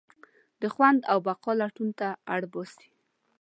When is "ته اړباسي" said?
1.99-2.87